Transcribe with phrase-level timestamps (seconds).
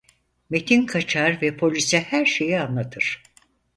[0.49, 3.23] Metin kaçar ve polise her şeyi anlatır.